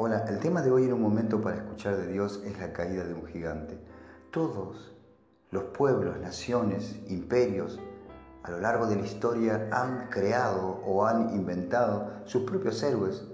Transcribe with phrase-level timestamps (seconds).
[0.00, 3.02] Hola, el tema de hoy en un momento para escuchar de Dios es la caída
[3.02, 3.76] de un gigante.
[4.30, 4.94] Todos
[5.50, 7.80] los pueblos, naciones, imperios,
[8.44, 13.26] a lo largo de la historia han creado o han inventado sus propios héroes.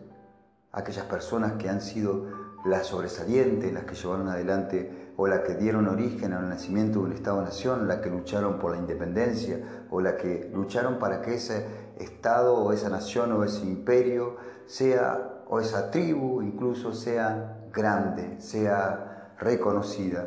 [0.72, 2.28] Aquellas personas que han sido
[2.64, 7.12] las sobresalientes, las que llevaron adelante o las que dieron origen al nacimiento de un
[7.12, 11.66] Estado-nación, las que lucharon por la independencia o las que lucharon para que ese
[11.98, 19.34] Estado o esa nación o ese imperio sea o esa tribu incluso sea grande, sea
[19.38, 20.26] reconocida.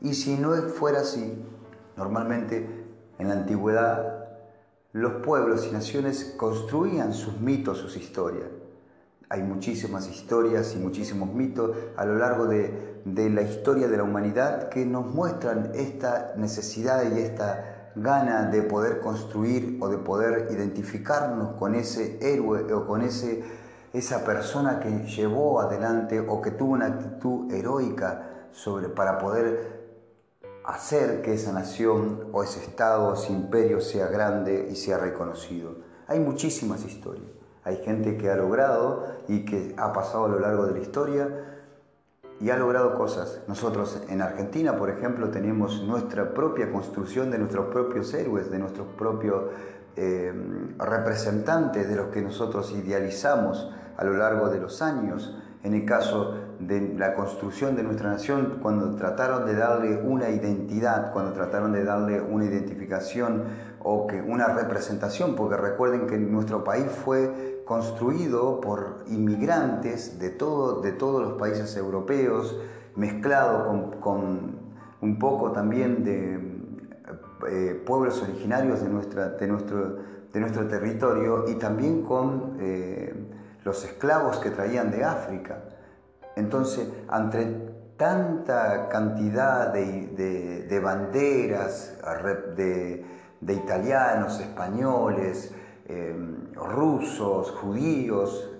[0.00, 1.44] Y si no fuera así,
[1.98, 2.66] normalmente
[3.18, 4.26] en la antigüedad
[4.92, 8.48] los pueblos y naciones construían sus mitos, sus historias.
[9.28, 14.04] Hay muchísimas historias y muchísimos mitos a lo largo de, de la historia de la
[14.04, 20.48] humanidad que nos muestran esta necesidad y esta gana de poder construir o de poder
[20.50, 23.44] identificarnos con ese héroe o con ese
[23.94, 28.30] esa persona que llevó adelante o que tuvo una actitud heroica
[28.94, 29.84] para poder
[30.64, 35.76] hacer que esa nación o ese estado o ese imperio sea grande y sea reconocido.
[36.08, 37.30] Hay muchísimas historias.
[37.62, 41.28] Hay gente que ha logrado y que ha pasado a lo largo de la historia
[42.40, 43.42] y ha logrado cosas.
[43.46, 48.88] Nosotros en Argentina, por ejemplo, tenemos nuestra propia construcción de nuestros propios héroes, de nuestros
[48.98, 49.44] propios
[49.96, 50.32] eh,
[50.78, 55.36] representantes, de los que nosotros idealizamos a lo largo de los años.
[55.62, 61.10] En el caso de la construcción de nuestra nación, cuando trataron de darle una identidad,
[61.12, 63.44] cuando trataron de darle una identificación
[63.82, 70.82] o que una representación, porque recuerden que nuestro país fue construido por inmigrantes de, todo,
[70.82, 72.58] de todos los países europeos,
[72.94, 74.64] mezclado con,
[75.00, 76.54] un poco también de
[77.48, 79.96] eh, pueblos originarios de, nuestra, de, nuestro,
[80.32, 83.23] de nuestro territorio y también con eh,
[83.64, 85.58] los esclavos que traían de África.
[86.36, 91.96] Entonces, ante tanta cantidad de, banderas,
[92.56, 93.04] de,
[93.52, 95.54] italianos, españoles,
[95.86, 98.50] em, rusos, judíos,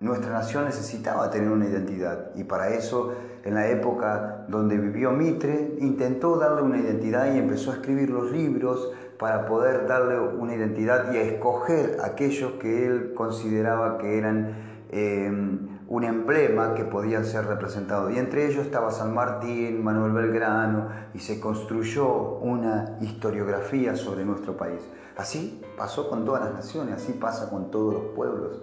[0.00, 5.76] nuestra nación necesitaba tener una identidad y para eso en la época donde vivió Mitre
[5.78, 8.90] intentó darle una identidad y empezó a escribir los libros
[9.22, 14.56] para poder darle una identidad y escoger aquellos que él consideraba que eran
[14.90, 18.12] em, un emblema que podían ser representados.
[18.12, 24.56] Y entre ellos estaba San Martín, Manuel Belgrano, y se construyó una historiografía sobre nuestro
[24.56, 24.80] país.
[25.16, 28.60] Así pasó con todas las naciones, así pasa con todos los pueblos.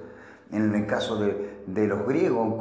[0.51, 2.55] En el caso de, los griegos,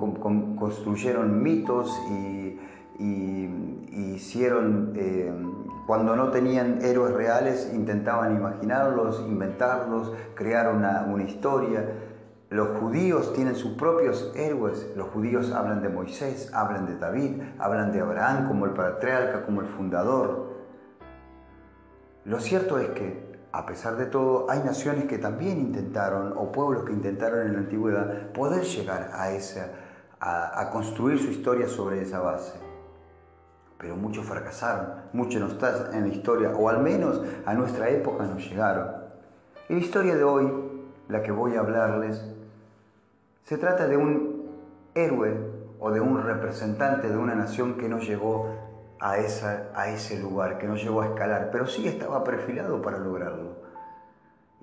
[0.56, 2.60] construyeron mitos y,
[2.98, 4.92] hicieron...
[4.96, 11.82] Em, cuando no tenían héroes reales, intentaban imaginarlos, inventarlos, crear una, historia.
[12.50, 14.86] Los judíos tienen sus propios héroes.
[14.96, 19.62] Los judíos hablan de Moisés, hablan de David, hablan de Abraham como el patriarca, como
[19.62, 20.58] el fundador.
[22.26, 26.84] Lo cierto es que, a pesar de todo, hay naciones que también intentaron, o pueblos
[26.84, 29.70] que intentaron en la antigüedad, poder llegar a, esa,
[30.20, 32.67] a construir su historia sobre esa base
[33.78, 38.24] pero muchos fracasaron, muchos no están en la historia, o al menos a nuestra época
[38.24, 38.88] no llegaron.
[39.68, 40.52] Y la historia de hoy,
[41.08, 42.24] la que voy a hablarles,
[43.44, 44.48] se trata de un
[44.94, 45.34] héroe
[45.78, 48.48] o de un representante de una nación que no llegó
[49.00, 53.47] a, a ese lugar, que no llegó a escalar, pero sí estaba perfilado para lograrlo.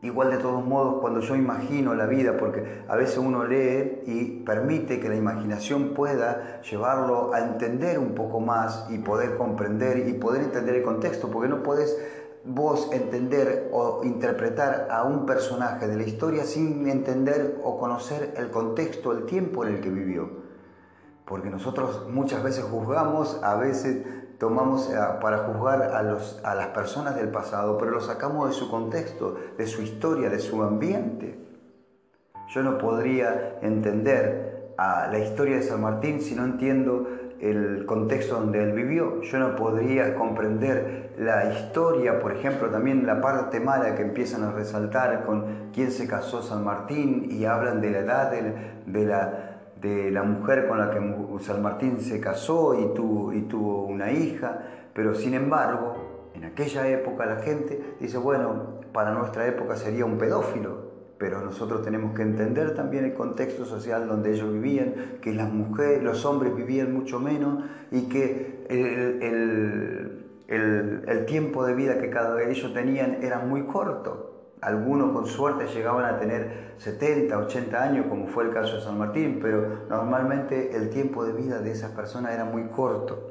[0.01, 4.44] Igual de todos modos, cuando yo imagino la vida, porque a veces uno lee y
[4.45, 10.13] permite que la imaginación pueda llevarlo a entender un poco más y poder comprender y
[10.13, 11.97] poder entender el contexto, porque no podés
[12.44, 18.51] vos entender o interpretar a un personaje de la historia sin entender o conocer el
[18.51, 20.29] contexto, el tiempo en el que vivió.
[21.25, 24.05] Porque nosotros muchas veces juzgamos, a veces
[24.40, 28.56] tomamos eh, para juzgar a, los, a las personas del pasado, pero lo sacamos de
[28.56, 31.40] su contexto, de su historia, de su ambiente.
[32.50, 37.08] Yo no podría entender a la historia de San Martín si no entiendo
[37.40, 39.22] el contexto donde él vivió.
[39.22, 44.52] Yo no podría comprender la historia, por ejemplo, también la parte mala que empiezan a
[44.52, 49.54] resaltar con quién se casó San Martín y hablan de la edad de de la
[50.23, 50.99] mujer con la que
[51.43, 54.61] San Martín se casó y tuvo, y tuvo una hija,
[54.93, 60.17] pero sin embargo, en aquella época la gente dice, bueno, para nuestra época sería un
[60.17, 60.85] pedófilo,
[61.17, 66.03] pero nosotros tenemos que entender también el contexto social donde ellos vivían, que las mujeres,
[66.03, 72.32] los hombres vivían mucho menos y que el, el, el tiempo de vida que cada
[72.32, 74.34] uno de ellos tenían era muy corto.
[74.66, 78.97] Algunos con suerte llegaban a tener 70, 80 años, como fue el caso de San
[78.97, 83.29] Martín, pero normalmente el tiempo de vida de esas personas era muy corto.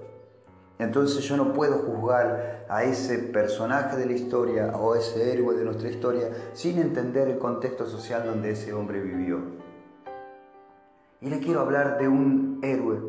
[0.79, 5.65] Entonces yo no puedo juzgar a ese personaje de la historia o ese héroe de
[5.65, 9.41] nuestra historia sin entender el contexto social donde ese hombre vivió.
[11.21, 13.01] Y le quiero hablar de un héroe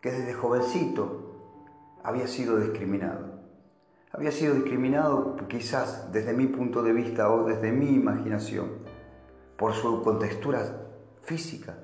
[0.00, 1.22] que desde jovencito
[2.02, 3.25] había sido discriminado
[4.16, 8.70] había sido discriminado quizás desde mi punto de vista o desde mi imaginación
[9.58, 10.60] por su contextura
[11.22, 11.74] física,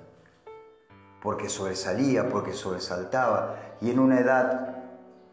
[1.22, 4.76] porque sobresalía, porque sobresaltaba y en una edad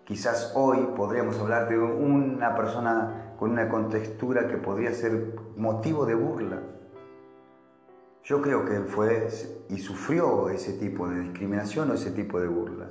[0.03, 6.15] quizás hoy podríamos hablar de una persona con una contextura que podría ser motivo de
[6.15, 6.59] burla.
[8.25, 9.29] Yo creo que él fue
[9.69, 12.89] y sufrió ese tipo de discriminación o ese tipo de burla.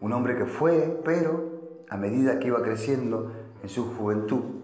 [0.00, 1.51] Un hombre que fue, pero
[1.92, 3.30] a medida que iba creciendo
[3.62, 4.62] en su juventud,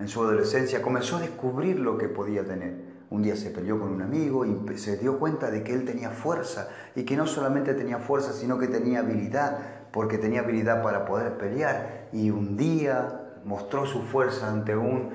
[0.00, 2.74] en su adolescencia, comenzó a descubrir lo que podía tener.
[3.08, 6.10] Un día se peleó con un amigo y se dio cuenta de que él tenía
[6.10, 9.58] fuerza y que no solamente tenía fuerza, sino que tenía habilidad,
[9.92, 12.08] porque tenía habilidad para poder pelear.
[12.12, 15.10] Y un día mostró su fuerza ante un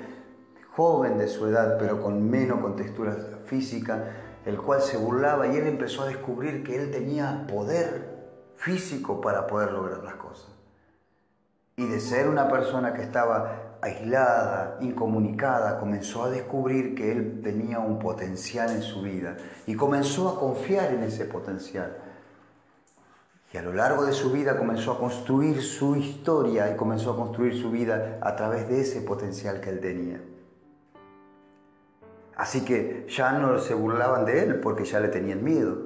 [0.74, 4.06] joven de su edad, pero con menos contextura física,
[4.46, 8.16] el cual se burlaba y él empezó a descubrir que él tenía poder
[8.56, 10.55] físico para poder lograr las cosas
[11.77, 17.80] y de ser una persona que estaba aislada, incomunicada, comenzó a descubrir que él tenía
[17.80, 19.36] un potencial en su vida
[19.68, 21.98] y comenzó a confiar en ese potencial.
[23.54, 27.16] Y a lo largo de su vida comenzó a construir su historia y comenzó a
[27.16, 30.22] construir su vida a través de ese potencial que él tenía.
[32.36, 35.77] Así que ya no se burlaban de él porque ya le tenían miedo.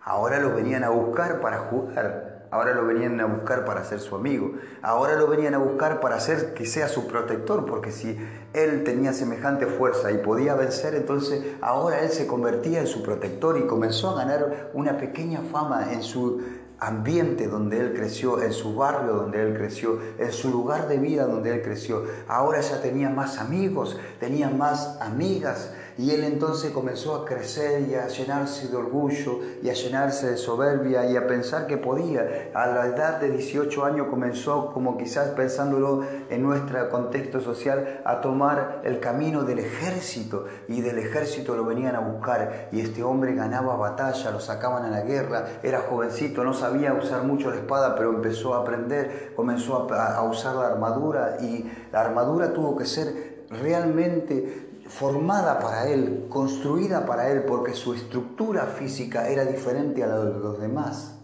[0.00, 4.14] Ahora lo venían a buscar para jugar ahora lo venían a buscar para ser su
[4.14, 4.52] amigo,
[4.82, 8.16] ahora lo venían a buscar para hacer que sea su protector, porque si
[8.52, 13.58] él tenía semejante fuerza y podía vencer, entonces ahora él se convertía en su protector
[13.58, 16.42] y comenzó a ganar una pequeña fama en su
[16.78, 21.26] ambiente donde él creció, en su barrio donde él creció, en su lugar de vida
[21.26, 22.04] donde él creció.
[22.28, 27.94] Ahora ya tenía más amigos, tenía más amigas, y él entonces comenzó a crecer y
[27.94, 32.50] a llenarse de orgullo y a llenarse de soberbia y a pensar que podía.
[32.54, 38.20] A la edad de 18 años comenzó, como quizás pensándolo en nuestro contexto social, a
[38.20, 43.34] tomar el camino del ejército y del ejército lo venían a buscar y este hombre
[43.34, 47.94] ganaba batalla, lo sacaban a la guerra, era jovencito, no sabía usar mucho la espada,
[47.96, 52.86] pero empezó a aprender, comenzó a, a usar la armadura y la armadura tuvo que
[52.86, 54.61] ser realmente
[54.92, 60.38] formada para él, construida para él, porque su estructura física era diferente a la de
[60.38, 61.18] los demás.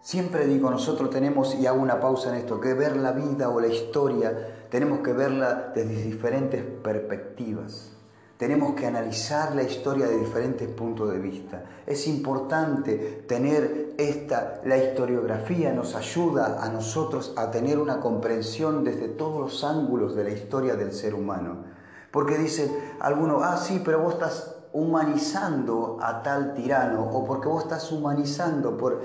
[0.00, 3.60] Siempre digo, nosotros tenemos, y hago una pausa en esto, que ver la vida o
[3.60, 7.97] la historia, tenemos que verla desde diferentes perspectivas.
[8.38, 11.64] Tenemos que analizar la historia de diferentes puntos de vista.
[11.84, 19.08] Es importante tener esta, la historiografía nos ayuda a nosotros a tener una comprensión desde
[19.08, 21.64] todos los ángulos de la historia del ser humano.
[22.12, 22.70] Porque dicen
[23.00, 28.76] algunos, ah, sí, pero vos estás humanizando a tal tirano o porque vos estás humanizando
[28.76, 29.02] por,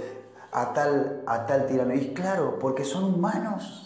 [0.51, 1.95] a, tal, a tal tirano.
[1.95, 3.82] Y claro, porque son humanos.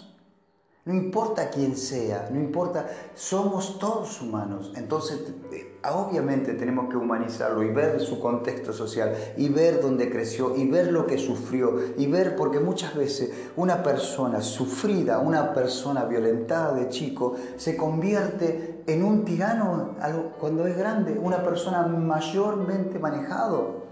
[0.87, 4.71] No importa quién sea, no importa, somos todos humanos.
[4.77, 5.19] Entonces,
[5.51, 10.65] eh, obviamente tenemos que humanizarlo y ver su contexto social y ver dónde creció y
[10.65, 16.73] ver lo que sufrió y ver, porque muchas veces una persona sufrida, una persona violentada
[16.73, 19.97] de chico, se convierte en un tirano
[20.39, 23.86] cuando es grande, una persona mayormente manejado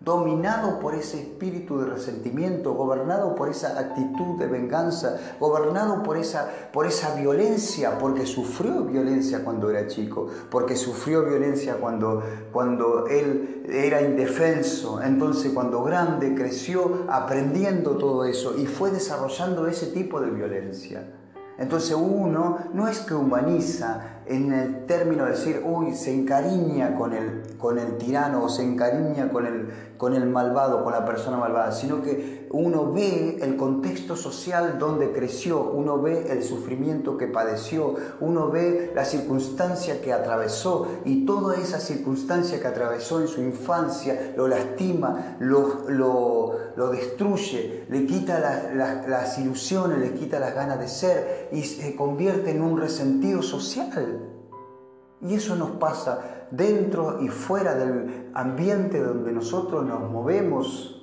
[0.00, 6.48] dominado por ese espíritu de resentimiento, gobernado por esa actitud de venganza, gobernado por esa,
[6.72, 12.22] por esa violencia, porque sufrió violencia cuando era chico, porque sufrió violencia cuando,
[12.52, 19.86] cuando él era indefenso, entonces cuando grande creció aprendiendo todo eso y fue desarrollando ese
[19.86, 21.15] tipo de violencia.
[21.58, 27.14] Entonces uno no es que humaniza en el término de decir, uy, se encariña con
[27.14, 31.38] el, con el tirano o se encariña con el, con el malvado, con la persona
[31.38, 37.26] malvada, sino que uno ve el contexto social donde creció, uno ve el sufrimiento que
[37.26, 43.42] padeció, uno ve la circunstancia que atravesó y toda esa circunstancia que atravesó en su
[43.42, 48.38] infancia lo lastima, lo, lo, destruye, le quita
[49.06, 54.32] las ilusiones, le quita las ganas de ser y se convierte en un resentido social.
[55.20, 60.95] Y eso nos pasa dentro y fuera del ambiente donde nosotros nos movemos.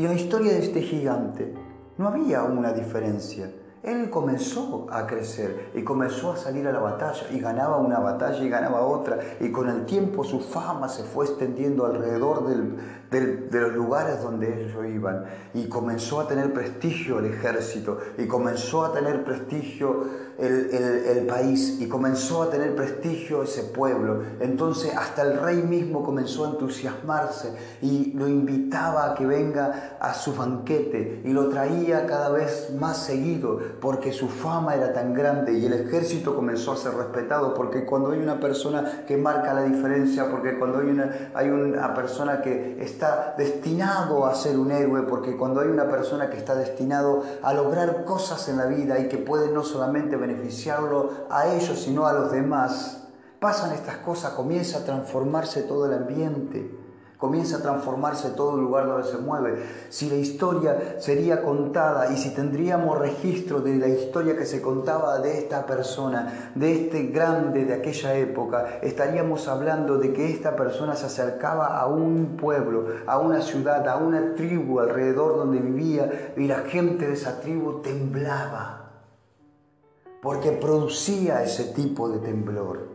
[0.00, 1.52] Y en la historia de este gigante
[1.98, 3.52] no había una diferencia.
[3.82, 8.44] Él comenzó a crecer y comenzó a salir a la batalla y ganaba una batalla
[8.44, 9.18] y ganaba otra.
[9.40, 14.84] Y con el tiempo su fama se fue extendiendo alrededor de los lugares donde ellos
[14.86, 15.24] iban.
[15.54, 20.04] Y comenzó a tener prestigio el ejército y comenzó a tener prestigio
[20.40, 24.22] el, país y comenzó a tener prestigio ese pueblo.
[24.40, 30.14] Entonces hasta el rey mismo comenzó a entusiasmarse y lo invitaba a que venga a
[30.14, 35.52] su banquete y lo traía cada vez más seguido porque su fama era tan grande
[35.52, 39.62] y el ejército comenzó a ser respetado porque cuando hay una persona que marca la
[39.62, 45.02] diferencia, porque cuando hay una, hay una persona que está destinado a ser un héroe,
[45.02, 49.08] porque cuando hay una persona que está destinado a lograr cosas en la vida y
[49.08, 53.08] que puede no solamente beneficiarlo a ellos, sino a los demás,
[53.38, 56.79] pasan estas cosas, comienza a transformarse todo el ambiente,
[57.20, 59.62] comienza a transformarse todo el lugar donde se mueve.
[59.90, 65.18] Si la historia sería contada y si tendríamos registro de la historia que se contaba
[65.18, 70.96] de esta persona, de este grande de aquella época, estaríamos hablando de que esta persona
[70.96, 76.46] se acercaba a un pueblo, a una ciudad, a una tribu alrededor donde vivía y
[76.46, 78.80] la gente de esa tribu temblaba
[80.22, 82.88] porque producía ese tipo de temblor,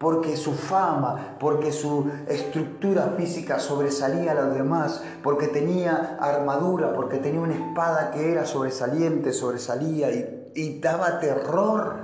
[0.00, 7.18] porque su fama, porque su estructura física sobresalía a los demás, porque tenía armadura, porque
[7.18, 11.96] tenía una espada que era sobresaliente, sobresalía y, daba terror.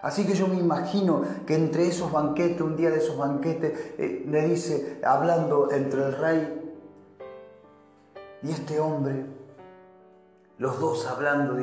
[0.00, 4.24] Así que yo me imagino que entre esos banquetes, un día de esos banquetes, eh,
[4.26, 6.74] le dice, hablando entre el rey
[8.42, 9.26] y este hombre,
[10.58, 11.56] los dos hablando,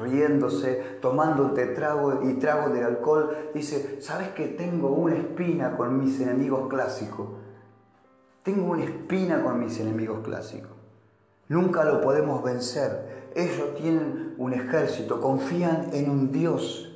[0.00, 6.18] riéndose, tomando trago y trago del alcohol, dice, ¿sabes que tengo una espina con mis
[6.20, 7.28] enemigos clásicos?
[8.42, 10.70] Tengo una espina con mis enemigos clásicos.
[11.48, 13.28] Nunca lo podemos vencer.
[13.34, 16.90] Ellos tienen un ejército, confían en un Dios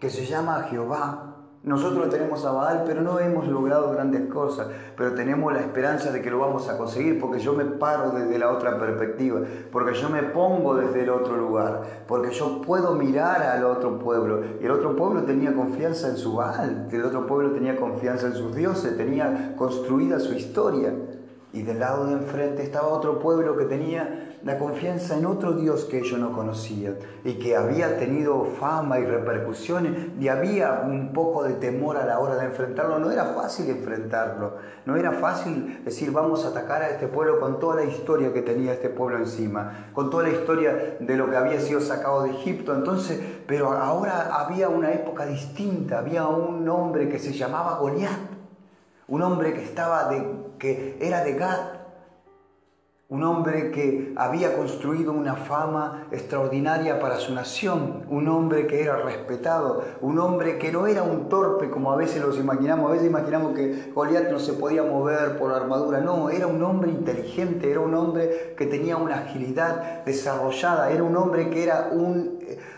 [0.00, 1.33] que se llama Jehová,
[1.64, 4.68] nosotros tenemos a Baal, pero no hemos logrado grandes cosas,
[4.98, 8.38] pero tenemos la esperanza de que lo vamos a conseguir, porque yo me paro desde
[8.38, 9.40] la otra perspectiva,
[9.72, 14.42] porque yo me pongo desde el otro lugar, porque yo puedo mirar al otro pueblo.
[14.60, 18.34] Y el otro pueblo tenía confianza en su Baal, el otro pueblo tenía confianza en
[18.34, 20.92] sus dioses, tenía construida su historia.
[21.54, 25.86] Y del lado de enfrente estaba otro pueblo que tenía la confianza en otro Dios
[25.86, 31.44] que ellos no conocían y que había tenido fama y repercusiones y había un poco
[31.44, 32.98] de temor a la hora de enfrentarlo.
[32.98, 37.58] No era fácil enfrentarlo, no era fácil decir vamos a atacar a este pueblo con
[37.58, 41.36] toda la historia que tenía este pueblo encima, con toda la historia de lo que
[41.36, 42.74] había sido sacado de Egipto.
[42.74, 48.10] Entonces, pero ahora había una época distinta, había un hombre que se llamaba Goliat,
[49.08, 50.22] un hombre que estaba de,
[50.58, 51.83] que era de Gad,
[53.10, 58.96] un hombre que había construido una fama extraordinaria para su nación, un hombre que era
[58.96, 63.06] respetado, un hombre que no era un torpe como a veces los imaginamos, a veces
[63.06, 67.80] imaginamos que Goliat no se podía mover por armadura, no, era un hombre inteligente, era
[67.80, 72.33] un hombre que tenía una agilidad desarrollada, era un hombre que era un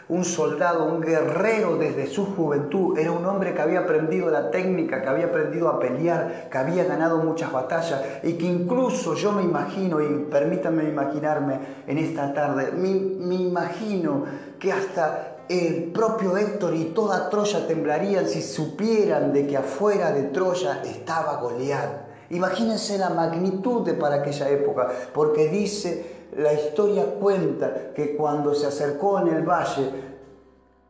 [0.09, 5.03] un soldado, un guerrero desde su juventud, era un hombre que había aprendido la técnica,
[5.03, 9.43] que había aprendido a pelear, que había ganado muchas batallas y que incluso yo me
[9.43, 14.25] imagino, y permítanme imaginarme en esta tarde, me, imagino
[14.59, 20.25] que hasta el propio Héctor y toda Troya temblarían si supieran de que afuera de
[20.25, 22.07] Troya estaba Goliat.
[22.31, 28.67] Imagínense la magnitud de para aquella época, porque dice la historia cuenta que cuando se
[28.67, 29.91] acercó en el valle,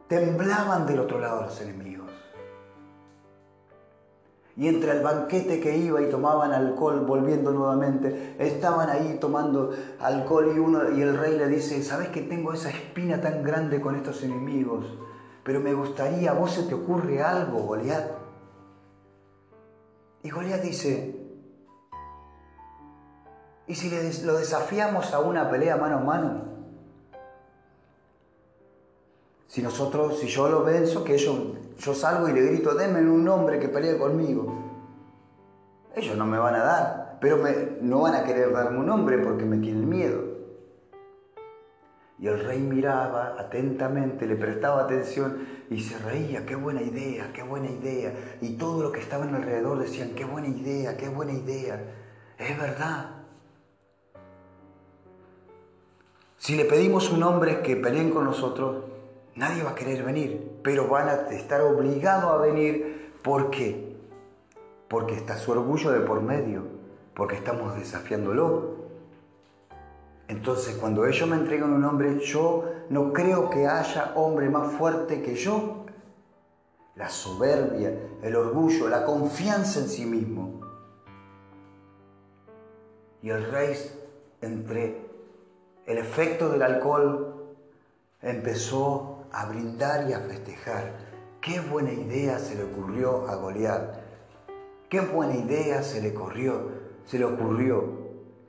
[0.08, 2.10] temblaban del otro lado los enemigos.
[4.56, 10.52] Y entre el banquete que iba y tomaban alcohol, volviendo nuevamente, estaban ahí tomando alcohol
[10.56, 13.94] y, uno, y el rey le dice, ¿sabes que tengo esa espina tan grande con
[13.94, 14.86] estos enemigos?
[15.44, 18.10] Pero me gustaría, ¿a vos se te ocurre algo, Goliat?
[20.22, 21.15] Y Goliat dice,
[23.68, 23.90] ¿Y si
[24.24, 26.56] lo desafiamos a una pelea mano a mano?
[29.48, 31.38] Si nosotros, si yo lo venzo, que ellos,
[31.78, 34.54] yo salgo y le grito, denme un nombre que pelee conmigo.
[35.94, 39.18] Ellos no me van a dar, pero me, no van a querer darme un nombre
[39.18, 40.36] porque me tienen miedo.
[42.18, 47.42] Y el rey miraba atentamente, le prestaba atención y se reía, qué buena idea, qué
[47.42, 48.14] buena idea.
[48.40, 51.82] Y todo lo que estaban alrededor decían, qué buena idea, qué buena idea.
[52.38, 53.15] Es verdad,
[56.46, 58.84] Si le pedimos un hombre que peleen con nosotros,
[59.34, 63.18] nadie va a querer venir, pero van a estar obligados a venir.
[63.20, 63.96] ¿Por qué?
[64.86, 66.62] Porque está su orgullo de por medio,
[67.14, 68.76] porque estamos desafiándolo.
[70.28, 75.22] Entonces, cuando ellos me entregan un hombre, yo no creo que haya hombre más fuerte
[75.22, 75.84] que yo.
[76.94, 80.60] La soberbia, el orgullo, la confianza en sí mismo.
[83.20, 83.76] Y el rey,
[84.42, 85.05] entre
[85.86, 87.34] el efecto del alcohol,
[88.22, 90.92] empezó a brindar y a festejar.
[91.40, 93.94] Qué buena idea se le ocurrió a Goliat.
[94.88, 96.70] Qué buena idea se le corrió,
[97.06, 98.06] se le ocurrió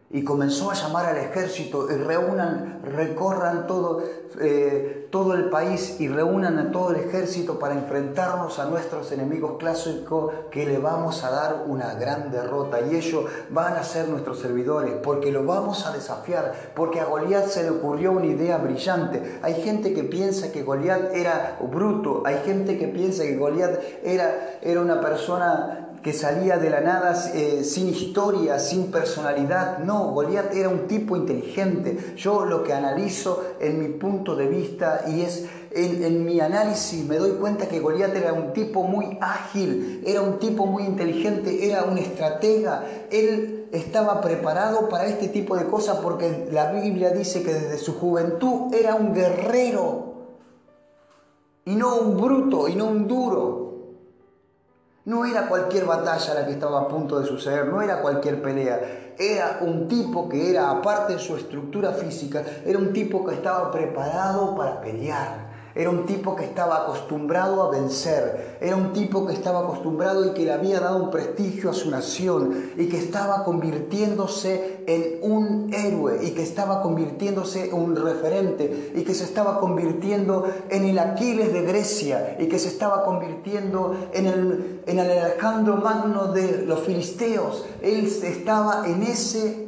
[0.10, 4.04] y comenzó a llamar al ejército y reúnan, recorran todo,
[4.40, 9.58] eh, todo el país y reúnan a todo el ejército para enfrentarnos a nuestros enemigos
[9.58, 14.40] clásicos que le vamos a dar una gran derrota y ellos van a ser nuestros
[14.40, 19.40] servidores porque lo vamos a desafiar, porque a Goliat se le ocurrió una idea brillante.
[19.42, 24.60] Hay gente que piensa que Goliat era bruto, hay gente que piensa que Goliat era,
[24.62, 29.80] era una persona que salía de la nada eh, sin historia, sin personalidad.
[29.80, 32.16] No, Goliat era un tipo inteligente.
[32.16, 37.06] Yo lo que analizo en mi punto de vista y es en, en, mi análisis
[37.06, 41.70] me doy cuenta que Goliat era un tipo muy ágil, era un tipo muy inteligente,
[41.70, 42.86] era un estratega.
[43.12, 48.00] Él estaba preparado para este tipo de cosas porque la Biblia dice que desde su
[48.00, 50.14] juventud era un guerrero
[51.66, 53.67] y no un bruto y no un duro.
[55.08, 59.14] No era cualquier batalla la que estaba a punto de suceder, no era cualquier pelea.
[59.18, 63.72] Era un tipo que era, aparte de su estructura física, era un tipo que estaba
[63.72, 65.47] preparado para pelear.
[65.78, 68.58] Era un tipo que estaba acostumbrado a vencer.
[68.60, 71.92] Era un tipo que estaba acostumbrado y que le había dado un prestigio a su
[71.92, 78.92] nación y que estaba convirtiéndose en un héroe y que estaba convirtiéndose en un referente
[78.96, 83.96] y que se estaba convirtiendo en el Aquiles de Grecia y que se estaba convirtiendo
[84.14, 87.66] en el, en el Alejandro Magno de los filisteos.
[87.84, 89.67] Él estaba en ese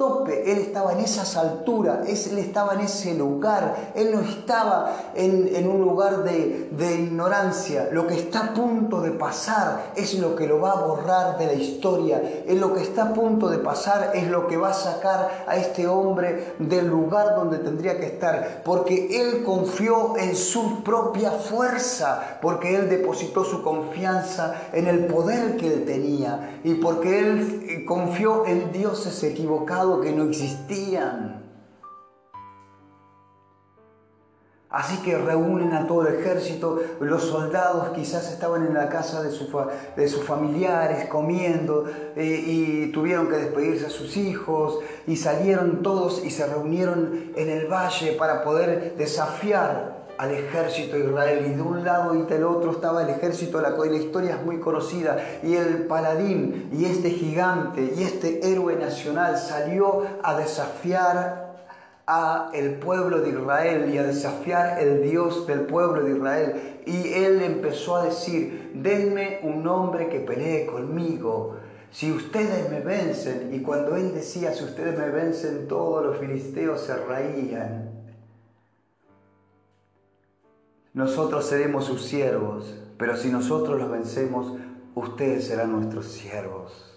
[0.00, 5.68] tope, él estaba en esas alturas, él estaba en ese lugar, él no estaba en,
[5.68, 7.90] un lugar de, de, ignorancia.
[7.92, 11.48] Lo que está a punto de pasar es lo que lo va a borrar de
[11.48, 14.74] la historia, es lo que está a punto de pasar es lo que va a
[14.74, 20.82] sacar a este hombre del lugar donde tendría que estar, porque él confió en su
[20.82, 27.18] propia fuerza, porque él depositó su confianza en el poder que él tenía y porque
[27.18, 31.40] él confió en dioses equivocados que no existían.
[34.70, 39.30] Así que reúnen a todo el ejército, los soldados quizás estaban en la casa de,
[39.96, 46.24] de sus familiares comiendo eh, y tuvieron que despedirse a sus hijos y salieron todos
[46.24, 51.62] y se reunieron en el valle para poder desafiar al ejército de Israel y de
[51.62, 54.60] un lado y del otro estaba el ejército de la y la historia es muy
[54.60, 61.64] conocida y el paladín y este gigante y este héroe nacional salió a desafiar
[62.06, 66.80] a el pueblo de Israel y a desafiar el Dios del pueblo de Israel.
[66.84, 71.56] Y él empezó a decir denme un hombre que pelee conmigo.
[71.92, 76.82] Si ustedes me vencen y cuando él decía si ustedes me vencen todos los filisteos
[76.82, 77.89] se reían
[80.92, 84.52] nosotros seremos sus siervos, pero si nosotros los vencemos,
[84.94, 86.89] ustedes serán nuestros siervos.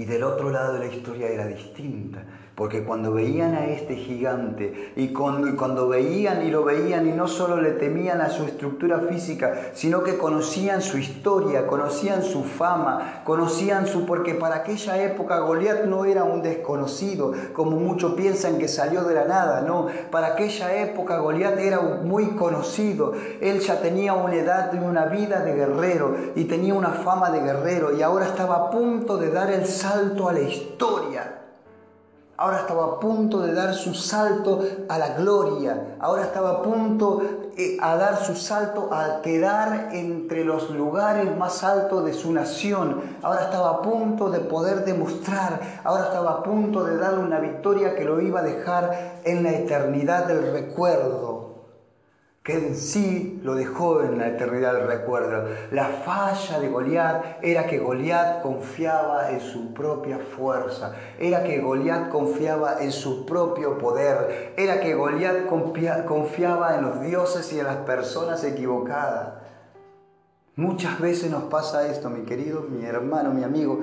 [0.00, 2.24] Y del otro lado de la historia era distinta.
[2.54, 7.58] Porque cuando veían a este gigante y cuando, veían y lo veían y no solo
[7.58, 13.86] le temían a su estructura física, sino que conocían su historia, conocían su fama, conocían
[13.86, 14.04] su...
[14.04, 19.14] porque para aquella época Goliat no era un desconocido, como muchos piensan que salió de
[19.14, 24.70] la nada, no, para aquella época Goliat era muy conocido, él ya tenía una edad
[24.74, 28.70] y una vida de guerrero y tenía una fama de guerrero y ahora estaba a
[28.70, 31.36] punto de dar el salto a la historia.
[32.36, 35.96] Ahora estaba a punto de dar su salto a la gloria.
[35.98, 37.20] Ahora estaba a punto
[37.56, 43.02] eh, a dar su salto a quedar entre los lugares más altos de su nación.
[43.22, 45.60] Ahora estaba a punto de poder demostrar.
[45.84, 49.50] Ahora estaba a punto de darle una victoria que lo iba a dejar en la
[49.50, 51.39] eternidad del recuerdo
[52.42, 55.50] que en sí lo dejó en la eternidad del recuerdo.
[55.72, 62.08] La falla de Goliat era que Goliat confiaba en su propia fuerza, era que Goliat
[62.08, 65.44] confiaba en su propio poder, era que Goliat
[66.06, 69.34] confiaba en los dioses y en las personas equivocadas.
[70.56, 73.80] Muchas veces nos pasa esto, mi querido, mi hermano, mi amigo.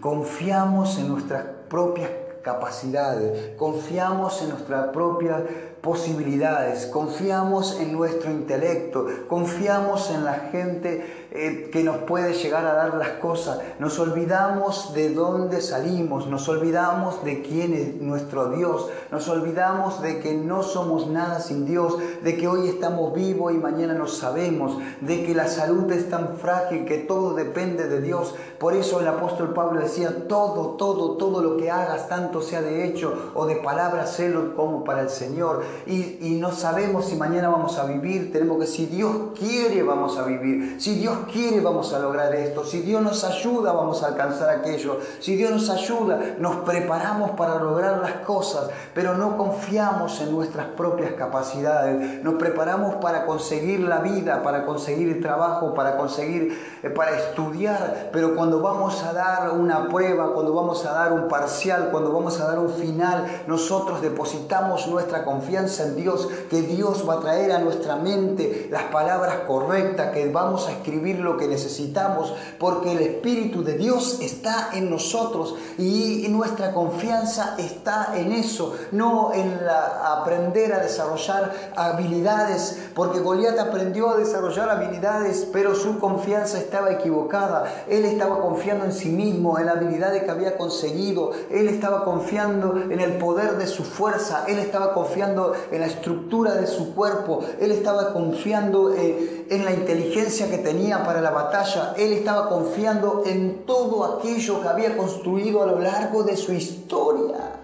[0.00, 2.10] Confiamos en nuestras propias
[2.42, 5.44] capacidades, confiamos en nuestra propia
[5.82, 12.74] posibilidades, confiamos en nuestro intelecto, confiamos en la gente eh, que nos puede llegar a
[12.74, 18.88] dar las cosas, nos olvidamos de dónde salimos, nos olvidamos de quién es nuestro Dios,
[19.10, 23.58] nos olvidamos de que no somos nada sin Dios, de que hoy estamos vivos y
[23.58, 28.34] mañana no sabemos, de que la salud es tan frágil que todo depende de Dios.
[28.58, 32.84] Por eso el apóstol Pablo decía, todo, todo, todo lo que hagas, tanto sea de
[32.84, 37.76] hecho o de palabra, celo como para el Señor y, no sabemos si mañana vamos
[37.78, 41.98] a vivir, tenemos que si Dios quiere vamos a vivir, si Dios quiere vamos a
[41.98, 46.56] lograr esto, si Dios nos ayuda vamos a alcanzar aquello, si Dios nos ayuda nos
[46.56, 53.26] preparamos para lograr las cosas, pero no confiamos en nuestras propias capacidades, nos preparamos para
[53.26, 59.02] conseguir la vida, para conseguir el trabajo, para conseguir, eh, para estudiar, pero cuando vamos
[59.02, 62.70] a dar una prueba, cuando vamos a dar un parcial, cuando vamos a dar un
[62.70, 68.68] final, nosotros depositamos nuestra confianza en Dios, que Dios va a traer a nuestra mente
[68.70, 74.18] las palabras correctas, que vamos a escribir lo que necesitamos, porque el Espíritu de Dios
[74.22, 79.58] está en nosotros y nuestra confianza está en eso, no en
[80.04, 87.84] aprender a desarrollar habilidades, porque Goliat aprendió a desarrollar habilidades, pero su confianza estaba equivocada.
[87.88, 92.76] Él estaba confiando en sí mismo, en la habilidad que había conseguido, él estaba confiando
[92.76, 97.40] en el poder de su fuerza, él estaba confiando en la estructura de su cuerpo,
[97.60, 103.22] él estaba confiando eh, en la inteligencia que tenía para la batalla, él estaba confiando
[103.26, 107.60] en todo aquello que había construido a lo largo de su historia.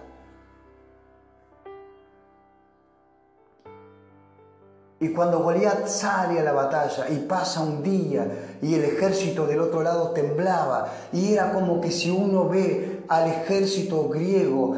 [4.98, 9.60] Y cuando Goliat sale a la batalla y pasa un día y el ejército del
[9.60, 14.76] otro lado temblaba y era como que si uno ve al ejército griego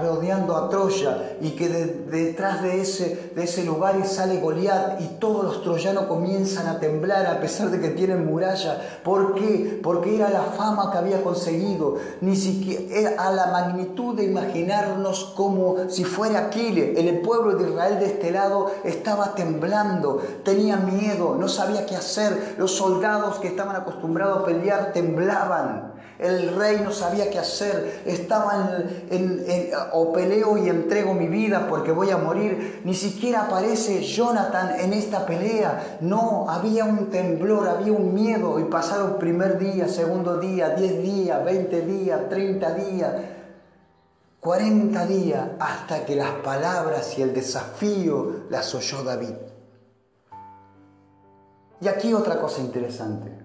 [0.00, 5.44] rodeando a Troya y que detrás de ese, de ese lugar sale Goliat y todos
[5.44, 9.00] los troyanos comienzan a temblar a pesar de que tienen muralla.
[9.02, 9.80] ¿Por qué?
[9.82, 15.88] Porque era la fama que había conseguido, ni siquiera a la magnitud de imaginarnos como
[15.88, 16.98] si fuera Aquiles.
[16.98, 22.56] El pueblo de Israel de este lado estaba temblando, tenía miedo, no sabía qué hacer.
[22.58, 25.95] Los soldados que estaban acostumbrados a pelear temblaban.
[26.18, 28.02] El rey no sabía qué hacer.
[28.06, 28.74] Estaba
[29.10, 32.82] en, o peleo y entrego mi vida porque voy a morir.
[32.84, 35.98] Ni siquiera aparece Jonathan en esta pelea.
[36.00, 38.58] No, había un temblor, había un miedo.
[38.58, 43.12] Y pasaron primer día, segundo día, diez días, veinte días, treinta días.
[44.40, 49.34] 40 días hasta que las palabras y el desafío las oyó David.
[51.80, 53.35] Y aquí otra cosa interesante.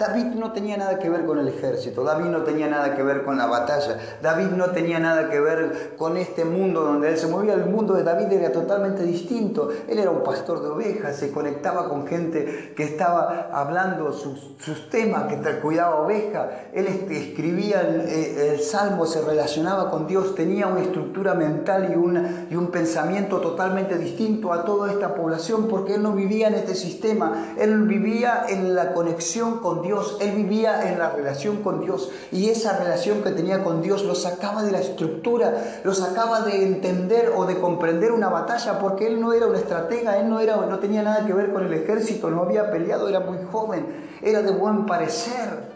[0.00, 3.22] David no tenía nada que ver con el ejército, David no tenía nada que ver
[3.22, 7.26] con la batalla, David no tenía nada que ver con este mundo donde él se
[7.26, 7.52] movía.
[7.52, 9.68] El mundo de David era totalmente distinto.
[9.86, 15.24] Él era un pastor de ovejas, se conectaba con gente que estaba hablando sus, temas,
[15.24, 16.48] que cuidaba ovejas.
[16.72, 22.70] Él escribía el, salmo, se relacionaba con Dios, tenía una estructura mental y, y un
[22.70, 27.82] pensamiento totalmente distinto a toda esta población porque él no vivía en este sistema, él
[27.82, 29.89] vivía en la conexión con Dios
[30.20, 34.14] él vivía en la relación con Dios y esa relación que tenía con Dios lo
[34.14, 39.20] sacaba de la estructura, lo sacaba de entender o de comprender una batalla porque él
[39.20, 42.30] no era un estratega, él no, era, no tenía nada que ver con el ejército,
[42.30, 45.69] no había peleado, era muy joven, era de buen parecer.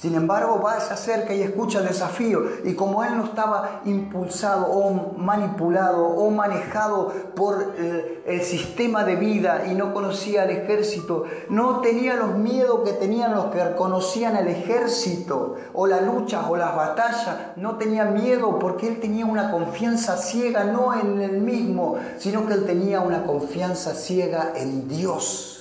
[0.00, 2.44] Sin embargo, va, se acerca y escucha el desafío.
[2.62, 9.16] Y como él no estaba impulsado o manipulado o manejado por el, el, sistema de
[9.16, 14.36] vida y no conocía al ejército, no tenía los miedos que tenían los que conocían
[14.36, 19.50] al ejército o las luchas o las batallas, no tenía miedo porque él tenía una
[19.50, 25.57] confianza ciega no en él mismo, sino que él tenía una confianza ciega en Dios.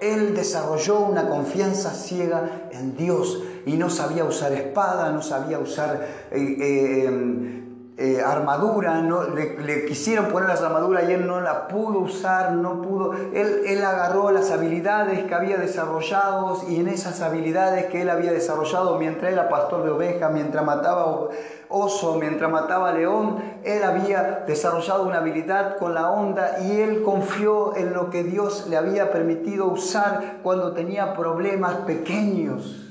[0.00, 6.06] Él desarrolló una confianza ciega en Dios y no sabía usar espada, no sabía usar
[6.30, 11.66] eh, eh, em, eh, armadura, no, le, quisieron poner las armaduras y él no la
[11.66, 13.14] pudo usar, no pudo.
[13.14, 18.32] Él, él agarró las habilidades que había desarrollado y en esas habilidades que él había
[18.32, 21.30] desarrollado mientras era pastor de ovejas, mientras mataba
[21.68, 27.76] oso, mientras mataba león, él había desarrollado una habilidad con la onda y él confió
[27.76, 32.85] en lo que Dios le había permitido usar cuando tenía problemas pequeños.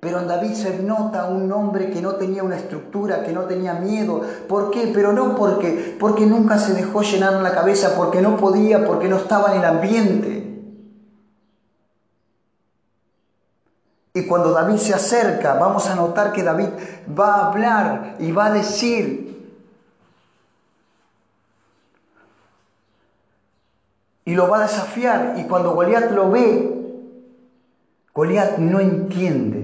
[0.00, 3.74] Pero en David se nota un hombre que no tenía una estructura, que no tenía
[3.74, 4.22] miedo.
[4.48, 4.92] ¿Por qué?
[4.94, 9.16] Pero no porque, porque nunca se dejó llenar la cabeza, porque no podía, porque no
[9.16, 10.48] estaba en el ambiente.
[14.14, 16.68] Y cuando David se acerca, vamos a notar que David
[17.18, 19.28] va a hablar y va a decir,
[24.24, 25.34] y lo va a desafiar.
[25.38, 26.78] Y cuando Goliat lo ve,
[28.12, 29.57] Goliat no entiende,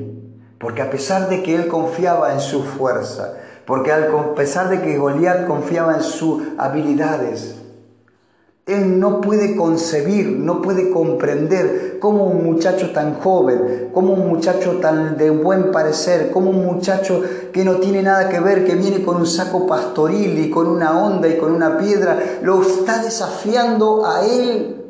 [0.65, 3.35] porque a pesar de que él confiaba en su fuerza,
[3.67, 7.57] porque a pesar de que Goliat confiaba en sus habilidades,
[8.65, 14.79] él no puede concebir, no puede comprender cómo un muchacho tan joven, cómo un muchacho
[14.81, 17.23] tan de buen parecer, cómo un muchacho
[17.53, 20.99] que no tiene nada que ver, que viene con un saco pastoril y con una
[20.99, 24.84] onda y con una piedra, lo está desafiando a él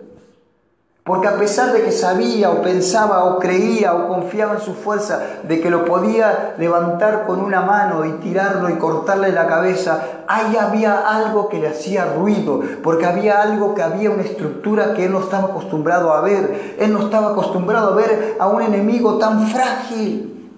[1.05, 5.21] porque a pesar de que sabía o pensaba o creía o confiaba en su fuerza
[5.43, 10.57] de que lo podía levantar con una mano y tirarlo y cortarle la cabeza, ahí
[10.57, 15.13] había algo que le hacía ruido, porque había algo que había una estructura que él
[15.13, 16.77] no estaba acostumbrado a ver.
[16.79, 20.51] Él no estaba acostumbrado a ver a un enemigo tan frágil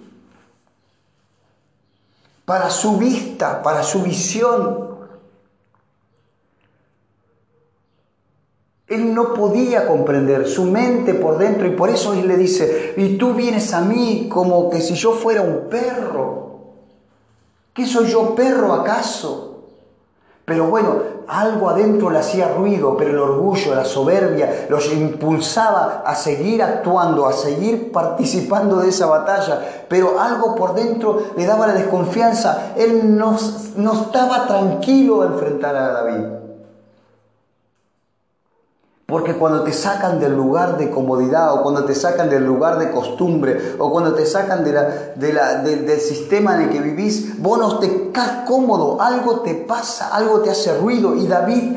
[2.45, 4.86] para su vista, para su visión.
[8.87, 13.17] Él no podía comprender su mente por dentro y por eso él le dice, y
[13.17, 16.47] tú vienes a mí como que si yo fuera un perro.
[17.73, 19.47] ¿Qué soy yo, perro acaso?
[20.45, 20.95] Pero bueno,
[21.27, 27.27] algo adentro le hacía ruido, pero el orgullo, la soberbia los impulsaba a seguir actuando,
[27.27, 32.73] a seguir participando de esa batalla, pero algo por dentro le daba la desconfianza.
[32.77, 33.35] Él no,
[33.75, 36.46] no estaba tranquilo a enfrentar a David.
[39.07, 42.91] Porque cuando te sacan del lugar de comodidad o cuando te sacan del lugar de
[42.91, 47.79] costumbre o cuando te sacan de la, del sistema en el que vivís, vos no
[47.79, 51.15] te estás cómodo, algo te pasa, algo te hace ruido.
[51.15, 51.71] Y David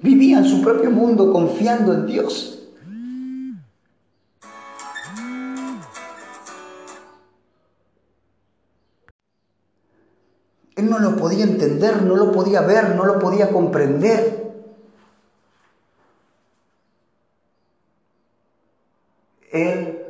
[0.00, 2.56] vivía en su propio mundo confiando en Dios.
[10.76, 14.46] Él no lo podía entender, no lo podía ver, no lo podía comprender.
[19.56, 20.04] Él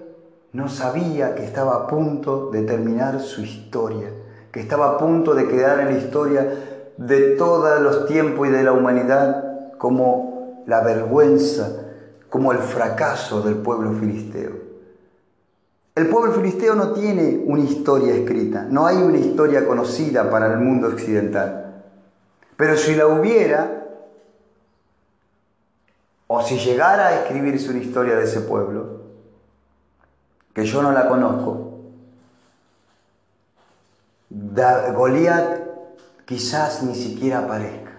[0.56, 4.08] no sabía que estaba a punto de terminar su historia,
[4.50, 6.48] que estaba a punto de quedar en la historia
[6.96, 11.82] de todos los tiempos y de la humanidad como la vergüenza,
[12.30, 14.52] como el fracaso del pueblo filisteo.
[15.94, 20.58] El pueblo filisteo no tiene una historia escrita, no hay una historia conocida para el
[20.58, 21.82] mundo occidental.
[22.56, 23.84] Pero si la hubiera,
[26.26, 29.05] o si llegara a escribirse una historia de ese pueblo,
[30.56, 31.82] que yo no la conozco,
[34.96, 35.58] Goliat
[36.24, 37.90] quizás ni siquiera aparezca.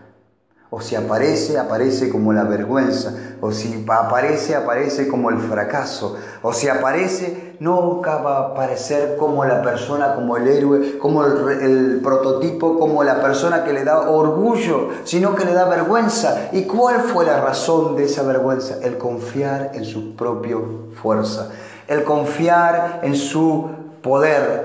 [0.71, 3.13] O si aparece, aparece como la vergüenza.
[3.41, 6.17] O si aparece, aparece como el fracaso.
[6.41, 11.61] O si aparece, nunca va a aparecer como la persona, como el héroe, como el,
[11.61, 16.49] el, prototipo, como la persona que le da orgullo, sino que le da vergüenza.
[16.51, 18.79] ¿Y cuál fue la razón de esa vergüenza?
[18.81, 20.57] El confiar en su propia
[20.99, 21.51] fuerza
[21.87, 23.69] el confiar en su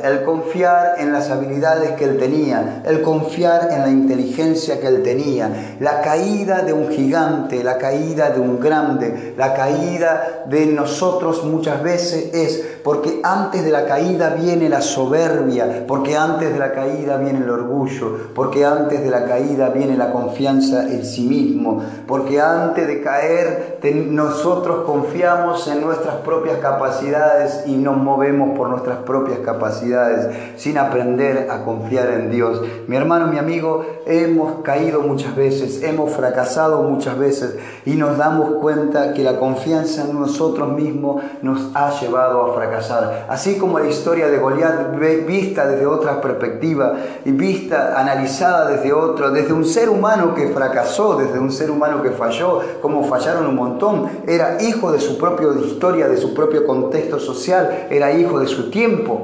[0.03, 5.03] el confiar en las habilidades que él tenía, el confiar en la inteligencia que él
[5.03, 11.45] tenía, la caída de un gigante, la caída de un grande, la caída de nosotros
[11.45, 16.73] muchas veces es porque antes de la caída viene la soberbia, porque antes de la
[16.73, 21.83] caída viene el orgullo, porque antes de la caída viene la confianza en sí mismo,
[22.07, 28.99] porque antes de caer nosotros confiamos en nuestras propias capacidades y nos movemos por nuestras
[28.99, 32.63] propias capacidades, sin aprender a confiar en Dios.
[32.87, 38.57] Mi hermano, mi amigo, hemos caído muchas veces, hemos fracasado muchas veces y nos damos
[38.61, 43.27] cuenta que la confianza en nosotros mismos nos ha llevado a fracasar.
[43.29, 49.31] Así como la historia de Goliat vista desde otra perspectiva y vista, analizada desde otro,
[49.31, 53.57] desde un ser humano que fracasó, desde un ser humano que falló, como fallaron un
[53.57, 58.47] montón, era hijo de su propia historia, de su propio contexto social, era hijo de
[58.47, 59.22] su tiempo.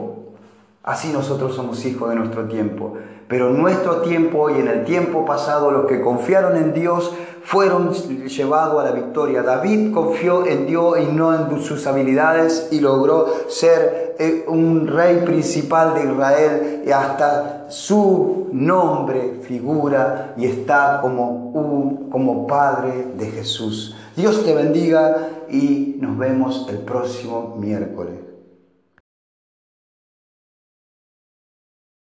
[0.88, 2.94] Así nosotros somos hijos de nuestro tiempo.
[3.28, 7.92] Pero en nuestro tiempo y en el tiempo pasado los que confiaron en Dios fueron
[7.92, 9.42] llevados a la victoria.
[9.42, 15.18] David confió en Dios y no en sus habilidades y logró ser eh, un rey
[15.26, 23.26] principal de Israel y hasta su nombre figura y está como, un, como Padre de
[23.26, 23.94] Jesús.
[24.16, 28.27] Dios te bendiga y nos vemos el próximo miércoles.